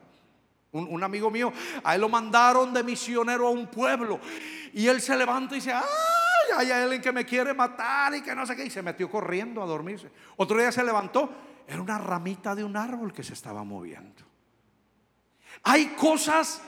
[0.73, 1.53] Un, amigo mío,
[1.85, 4.19] a él lo mandaron de misionero a un pueblo
[4.73, 5.83] y él se levanta y dice, ay,
[6.57, 9.63] hay alguien que me quiere matar y que no sé qué, y se metió corriendo
[9.63, 10.11] a dormirse.
[10.37, 11.31] Otro día se levantó,
[11.67, 14.23] era una ramita de un árbol que se estaba moviendo.
[15.65, 16.63] Hay cosas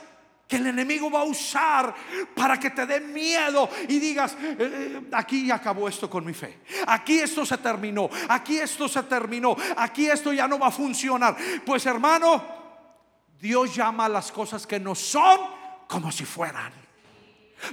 [0.47, 1.93] que el enemigo va a usar
[2.35, 6.59] para que te dé miedo y digas, eh, eh, aquí acabó esto con mi fe,
[6.87, 11.35] aquí esto se terminó, aquí esto se terminó, aquí esto ya no va a funcionar.
[11.65, 12.43] Pues hermano,
[13.39, 15.39] Dios llama a las cosas que no son
[15.87, 16.84] como si fueran.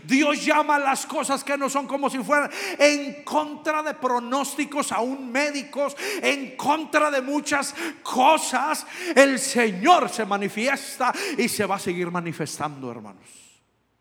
[0.04, 5.30] Dios llama las cosas que no son como si fueran en contra de pronósticos aún
[5.30, 8.86] médicos, en contra de muchas cosas.
[9.14, 13.28] El Señor se manifiesta y se va a seguir manifestando, hermanos.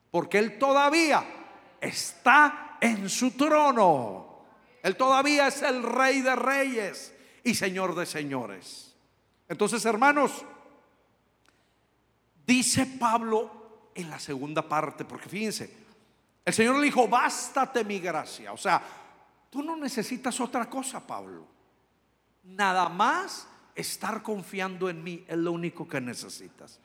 [0.10, 1.24] Porque Él todavía
[1.80, 4.46] está en su trono.
[4.84, 8.96] Él todavía es el rey de reyes y señor de señores.
[9.48, 10.44] Entonces, hermanos,
[12.46, 15.81] dice Pablo en la segunda parte, porque fíjense,
[16.44, 18.52] el Señor le dijo, bástate mi gracia.
[18.52, 18.82] O sea,
[19.50, 21.48] tú no necesitas otra cosa, Pablo.
[22.44, 26.80] Nada más estar confiando en mí es lo único que necesitas.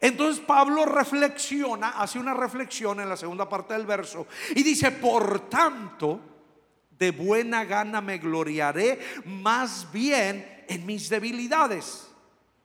[0.00, 5.48] Entonces Pablo reflexiona, hace una reflexión en la segunda parte del verso y dice, por
[5.48, 6.20] tanto,
[6.90, 12.08] de buena gana me gloriaré más bien en mis debilidades.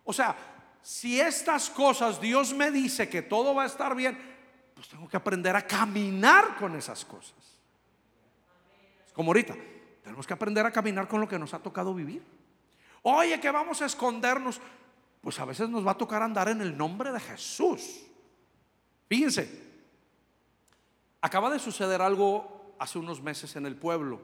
[0.04, 0.36] O sea,
[0.82, 4.33] si estas cosas Dios me dice que todo va a estar bien,
[4.84, 7.38] pues tengo que aprender a caminar con esas cosas.
[9.14, 9.56] Como ahorita,
[10.04, 12.22] tenemos que aprender a caminar con lo que nos ha tocado vivir.
[13.02, 14.60] Oye, que vamos a escondernos.
[15.22, 18.02] Pues a veces nos va a tocar andar en el nombre de Jesús.
[19.08, 19.50] Fíjense,
[21.22, 24.20] acaba de suceder algo hace unos meses en el pueblo.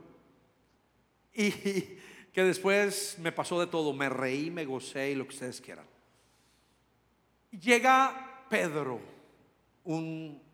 [1.33, 1.51] Y
[2.33, 3.93] que después me pasó de todo.
[3.93, 5.85] Me reí, me gocé y lo que ustedes quieran.
[7.49, 8.99] Llega Pedro,
[9.85, 10.48] un,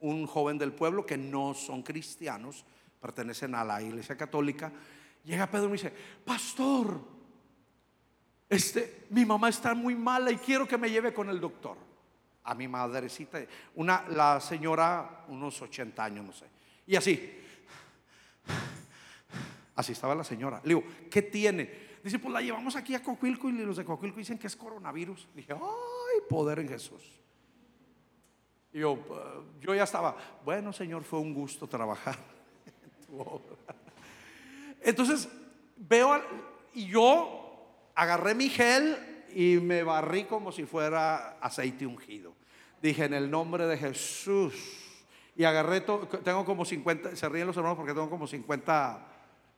[0.00, 2.64] un joven del pueblo que no son cristianos,
[3.00, 4.72] pertenecen a la iglesia católica.
[5.24, 5.92] Llega Pedro y me dice,
[6.24, 7.00] pastor,
[8.48, 11.76] este, mi mamá está muy mala y quiero que me lleve con el doctor.
[12.44, 13.40] A mi madrecita,
[13.74, 16.46] una, la señora, unos 80 años, no sé.
[16.86, 17.30] Y así,
[19.76, 20.60] así estaba la señora.
[20.64, 21.88] Le digo, ¿qué tiene?
[22.02, 25.28] Dice, pues la llevamos aquí a Coquilco y los de Coquilco dicen que es coronavirus.
[25.34, 27.02] Dije, ay, poder en Jesús.
[28.72, 28.98] Y yo,
[29.60, 32.18] yo ya estaba, bueno, Señor, fue un gusto trabajar
[34.80, 35.28] Entonces,
[35.76, 36.22] veo,
[36.74, 42.34] y yo agarré mi gel y me barrí como si fuera aceite ungido.
[42.80, 44.54] Dije, en el nombre de Jesús.
[45.34, 49.06] Y agarré, tengo como 50, se ríen los hermanos porque tengo como 50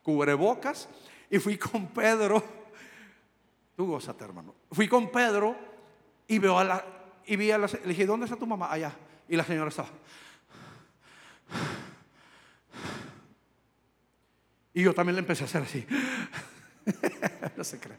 [0.03, 0.87] cubrebocas.
[1.29, 2.43] Y fui con Pedro.
[3.75, 4.53] Tú gozate, hermano.
[4.71, 5.55] Fui con Pedro
[6.27, 6.85] y veo a la,
[7.25, 8.71] y vi a la, le dije, ¿dónde está tu mamá?
[8.71, 8.93] Allá.
[9.27, 9.89] Y la señora estaba.
[14.73, 15.85] Y yo también le empecé a hacer así.
[17.57, 17.97] no se cree.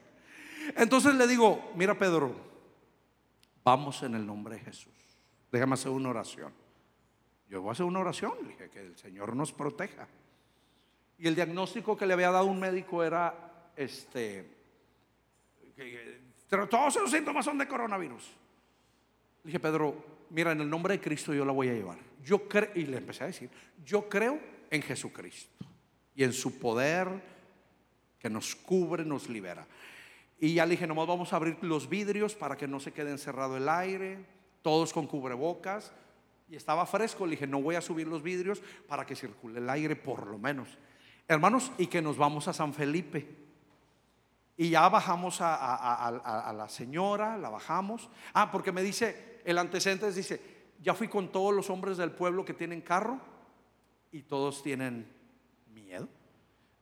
[0.77, 2.35] Entonces le digo, mira Pedro,
[3.65, 4.93] vamos en el nombre de Jesús.
[5.51, 6.53] Déjame hacer una oración.
[7.49, 10.09] Yo voy a hacer una oración, le dije que el Señor nos proteja.
[11.19, 14.63] Y el diagnóstico que le había dado un médico era este
[15.77, 16.21] que,
[16.69, 18.31] todos esos síntomas son de coronavirus.
[19.45, 19.95] Le dije, Pedro,
[20.31, 21.99] mira, en el nombre de Cristo yo la voy a llevar.
[22.23, 23.51] Yo creo, y le empecé a decir,
[23.85, 24.39] yo creo
[24.71, 25.67] en Jesucristo
[26.15, 27.09] y en su poder
[28.19, 29.67] que nos cubre, nos libera.
[30.39, 33.11] Y ya le dije, nomás vamos a abrir los vidrios para que no se quede
[33.11, 34.25] encerrado el aire,
[34.63, 35.93] todos con cubrebocas.
[36.49, 39.71] Y estaba fresco, le dije, no voy a subir los vidrios para que circule el
[39.71, 40.69] aire por lo menos.
[41.29, 43.43] Hermanos, y que nos vamos a San Felipe.
[44.57, 48.11] Y ya bajamos a, la señora, la bajamos.
[48.35, 50.41] Ah, porque me dice, el antecedente dice,
[50.83, 53.21] ya fui con todos los hombres del pueblo que tienen carro
[54.11, 55.07] y todos tienen
[55.73, 56.09] miedo.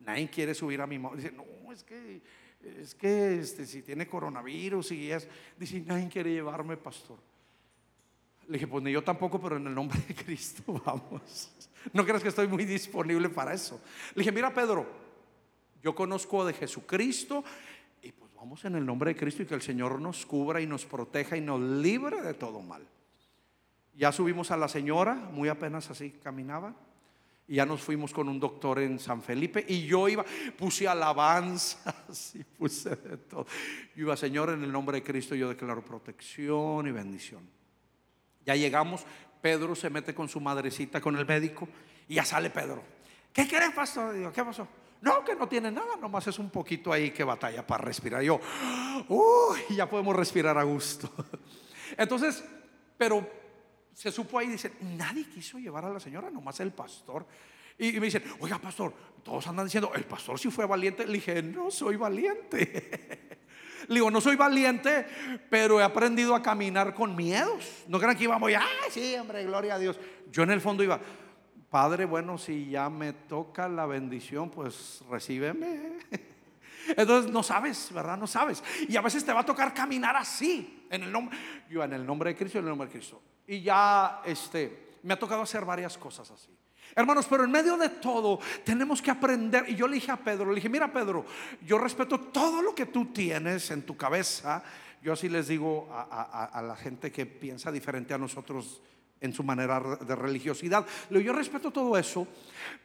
[0.01, 1.17] Nadie quiere subir a mi moto.
[1.17, 2.23] Dice, no, es que,
[2.63, 7.19] es que este, si tiene coronavirus y es, dice, nadie quiere llevarme, pastor.
[8.49, 11.51] Le dije, pues ni yo tampoco, pero en el nombre de Cristo vamos.
[11.93, 13.81] No creas que estoy muy disponible para eso.
[14.15, 14.87] Le dije, mira Pedro,
[15.83, 17.45] yo conozco de Jesucristo
[18.41, 21.37] vamos en el nombre de Cristo y que el Señor nos cubra y nos proteja
[21.37, 22.83] y nos libre de todo mal.
[23.95, 26.75] Ya subimos a la señora, muy apenas así caminaba.
[27.47, 30.25] Y ya nos fuimos con un doctor en San Felipe y yo iba,
[30.57, 33.45] puse alabanzas y puse de todo.
[33.95, 37.43] Yo iba, Señor, en el nombre de Cristo yo declaro protección y bendición.
[38.47, 39.05] Ya llegamos,
[39.43, 41.69] Pedro se mete con su madrecita, con el médico,
[42.09, 42.83] y ya sale Pedro.
[43.35, 44.15] ¿Qué quieres, pastor?
[44.15, 44.67] Digo, ¿qué pasó?
[45.03, 48.23] No, que no tiene nada, nomás es un poquito ahí que batalla para respirar.
[48.23, 48.39] Yo,
[49.09, 51.11] uy, ya podemos respirar a gusto.
[51.97, 52.45] Entonces,
[52.99, 53.27] pero
[53.95, 57.27] se supo ahí, dice, nadie quiso llevar a la señora, nomás el pastor.
[57.79, 61.07] Y, me dicen, oiga, pastor, todos andan diciendo, el pastor sí fue valiente.
[61.07, 63.39] Le dije, no soy valiente.
[63.89, 65.07] Le digo, no soy valiente,
[65.49, 67.85] pero he aprendido a caminar con miedos.
[67.89, 69.99] No crean que íbamos, ay, sí, hombre, gloria a Dios.
[70.31, 71.01] Yo en el fondo iba,
[71.71, 76.01] Padre, bueno, si ya me toca la bendición, pues recíbeme.
[76.97, 78.19] Entonces no sabes, ¿verdad?
[78.19, 78.63] No sabes.
[78.89, 81.39] Y a veces te va a tocar caminar así, en el nombre,
[81.71, 83.23] yo en el nombre de Cristo, en el nombre de Cristo.
[83.47, 86.51] Y ya, este, me ha tocado hacer varias cosas así.
[86.97, 89.65] Hermanos, pero en medio de todo tenemos que aprender.
[89.69, 91.25] Y yo le dije a Pedro, le dije, mira Pedro,
[91.65, 94.65] yo respeto todo lo que tú tienes en tu cabeza.
[95.03, 98.83] Yo así les digo a, a la gente que piensa diferente a nosotros
[99.21, 100.87] en su manera de religiosidad.
[101.11, 102.27] Yo respeto todo eso,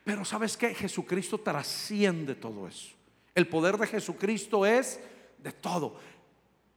[0.03, 0.73] pero ¿sabes qué?
[0.73, 2.93] Jesucristo trasciende todo eso.
[3.33, 4.99] El poder de Jesucristo es
[5.37, 5.97] de todo.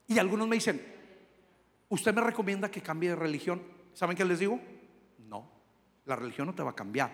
[0.06, 0.80] Y algunos me dicen,
[1.88, 3.62] ¿usted me recomienda que cambie de religión?
[3.94, 4.60] ¿Saben qué les digo?
[5.28, 5.50] No,
[6.04, 7.10] la religión no te va a cambiar.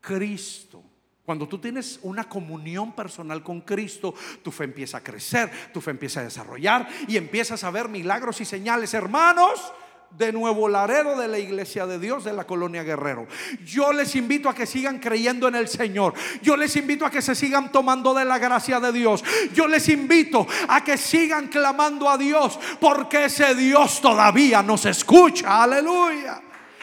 [0.00, 0.82] Cristo.
[1.24, 5.90] Cuando tú tienes una comunión personal con Cristo, tu fe empieza a crecer, tu fe
[5.90, 8.92] empieza a desarrollar y empiezas a ver milagros y señales.
[8.92, 9.72] Hermanos,
[10.16, 13.26] de Nuevo Laredo de la Iglesia de Dios de la Colonia Guerrero.
[13.64, 16.14] Yo les invito a que sigan creyendo en el Señor.
[16.42, 19.24] Yo les invito a que se sigan tomando de la gracia de Dios.
[19.52, 25.62] Yo les invito a que sigan clamando a Dios porque ese Dios todavía nos escucha.
[25.62, 26.40] Aleluya.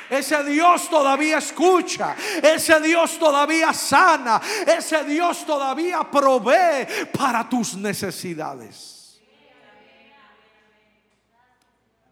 [0.10, 2.16] Ese Dios todavía escucha.
[2.44, 4.42] Ese Dios todavía sana.
[4.68, 6.86] Ese Dios todavía provee
[7.18, 9.01] para tus necesidades.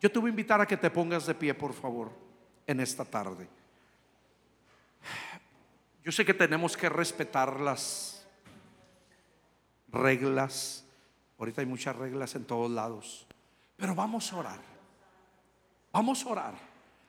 [0.01, 2.11] Yo te voy a invitar a que te pongas de pie, por favor,
[2.65, 3.47] en esta tarde.
[6.03, 8.25] Yo sé que tenemos que respetar las
[9.89, 10.85] reglas.
[11.37, 13.27] Ahorita hay muchas reglas en todos lados.
[13.75, 14.59] Pero vamos a orar.
[15.91, 16.53] Vamos a orar.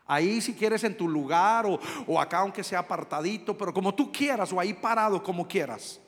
[0.07, 1.79] Ahí si quieres en tu lugar o,
[2.09, 6.01] o, acá aunque sea apartadito, pero como tú quieras o ahí parado como quieras.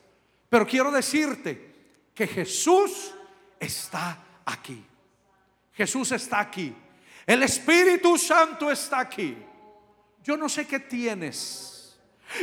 [0.48, 1.72] Pero quiero decirte
[2.12, 3.14] que Jesús
[3.60, 4.84] está aquí.
[5.72, 6.74] Jesús está aquí.
[7.26, 9.36] El Espíritu Santo está aquí.
[10.22, 11.98] Yo no sé qué tienes.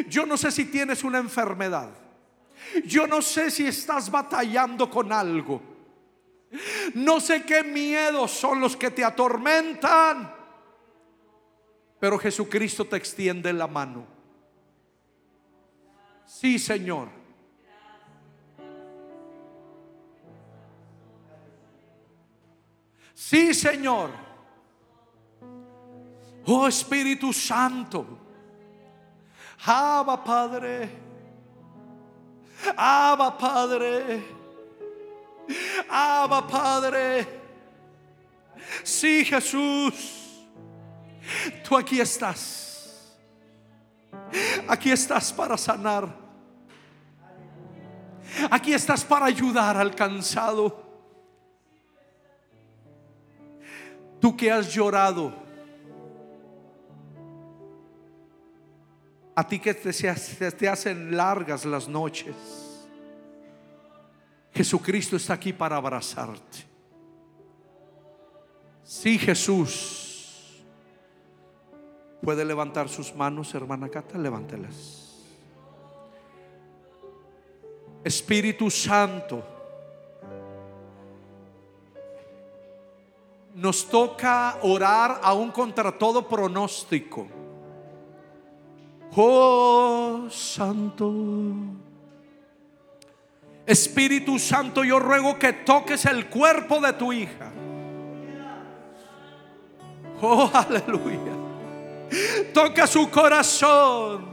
[0.07, 1.89] Yo no sé si tienes una enfermedad.
[2.85, 5.61] Yo no sé si estás batallando con algo.
[6.95, 10.33] No sé qué miedos son los que te atormentan.
[11.99, 14.07] Pero Jesucristo te extiende la mano.
[16.25, 17.18] Sí, Señor.
[23.13, 24.11] Sí, Señor.
[26.45, 28.17] Oh Espíritu Santo.
[29.65, 30.89] Abba Padre.
[32.75, 34.23] Abba Padre.
[35.89, 37.27] Abba Padre.
[38.83, 40.39] Sí, Jesús.
[41.63, 43.17] Tú aquí estás.
[44.67, 46.07] Aquí estás para sanar.
[48.49, 50.88] Aquí estás para ayudar al cansado.
[54.19, 55.33] Tú que has llorado.
[59.35, 62.35] A ti que te, hacen largas las noches.
[64.51, 66.67] Jesucristo está aquí para abrazarte.
[68.83, 70.61] Sí, Jesús
[72.21, 75.09] puede levantar sus manos, hermana Cata, levántelas.
[78.03, 79.58] Espíritu Santo,
[83.55, 87.27] nos toca orar aún contra todo pronóstico.
[89.15, 91.13] Oh Santo.
[93.65, 97.51] Espíritu Santo, yo ruego que toques el cuerpo de tu hija.
[100.21, 101.33] Oh, aleluya.
[102.53, 104.25] Toca su corazón.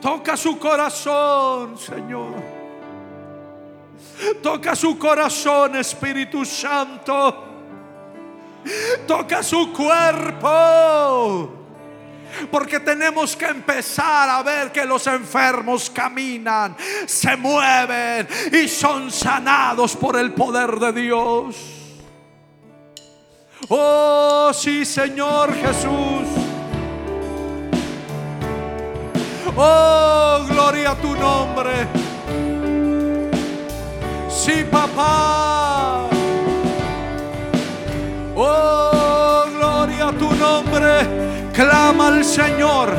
[0.00, 2.55] Toca su corazón, Señor.
[4.42, 7.44] Toca su corazón, Espíritu Santo.
[9.06, 11.52] Toca su cuerpo.
[12.50, 19.96] Porque tenemos que empezar a ver que los enfermos caminan, se mueven y son sanados
[19.96, 21.56] por el poder de Dios.
[23.68, 26.26] Oh, sí, Señor Jesús.
[29.56, 32.05] Oh, gloria a tu nombre.
[34.36, 36.08] Sí, papá.
[38.36, 41.50] Oh, gloria a tu nombre.
[41.54, 42.94] Clama al Señor,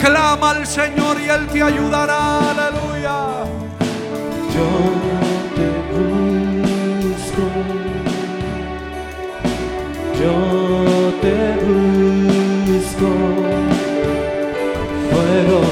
[0.00, 2.50] clama al Señor y Él te ayudará.
[2.50, 3.16] Aleluya.
[4.54, 4.68] Yo
[5.56, 7.46] te busco,
[10.20, 10.36] yo
[11.22, 11.36] te
[12.74, 13.10] busco,
[15.10, 15.62] fuego.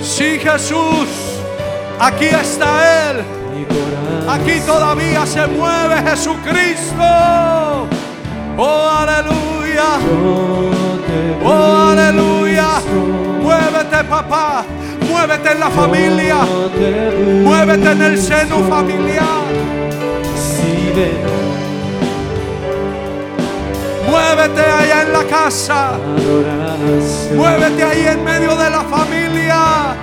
[0.00, 1.08] Sí, Jesús,
[1.98, 3.41] aquí está Él.
[4.32, 7.04] Aquí todavía se mueve Jesucristo.
[8.56, 9.90] Oh, aleluya.
[11.44, 12.68] Oh, aleluya.
[13.42, 14.64] Muévete, papá.
[15.06, 16.36] Muévete en la familia.
[17.44, 19.42] Muévete en el seno familiar.
[24.08, 25.90] Muévete allá en la casa.
[27.36, 29.94] Muévete ahí en medio de la familia.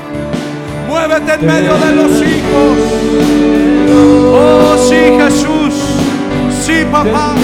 [0.89, 2.77] Muévete en medio de los hijos.
[4.33, 5.75] Oh, sí, Jesús.
[6.65, 7.35] Sí, papá.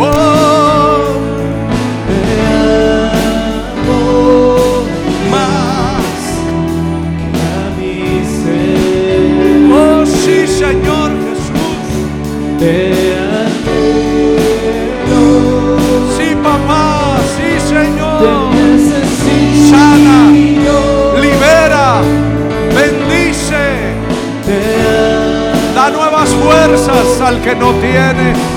[0.00, 0.96] Oh,
[2.08, 2.40] Te
[3.76, 4.84] amo
[5.30, 6.18] más.
[7.44, 9.72] a mi ser.
[9.72, 11.78] Oh, sí, Señor Jesús.
[26.98, 28.47] Al que no tiene.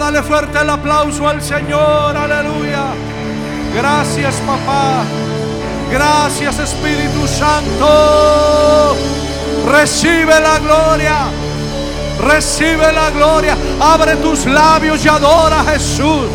[0.00, 2.16] Dale fuerte el aplauso al Señor.
[2.16, 2.86] Aleluya.
[3.76, 5.04] Gracias, papá.
[5.90, 8.96] Gracias, Espíritu Santo.
[9.70, 11.16] Recibe la gloria.
[12.18, 13.56] Recibe la gloria.
[13.78, 16.30] Abre tus labios y adora a Jesús.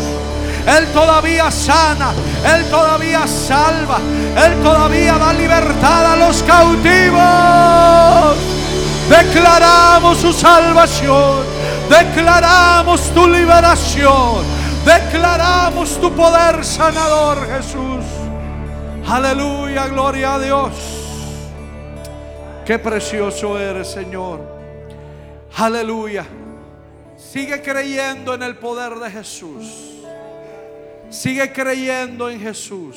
[0.66, 2.12] Él todavía sana.
[2.54, 3.98] Él todavía salva.
[4.46, 8.36] Él todavía da libertad a los cautivos.
[9.08, 11.45] Declaramos su salvación.
[11.88, 14.44] Declaramos tu liberación.
[14.84, 18.04] Declaramos tu poder sanador, Jesús.
[19.06, 20.72] Aleluya, gloria a Dios.
[22.64, 24.40] Qué precioso eres, Señor.
[25.56, 26.26] Aleluya.
[27.16, 30.02] Sigue creyendo en el poder de Jesús.
[31.08, 32.96] Sigue creyendo en Jesús.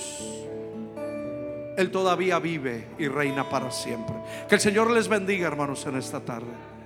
[1.78, 4.16] Él todavía vive y reina para siempre.
[4.48, 6.79] Que el Señor les bendiga, hermanos, en esta tarde.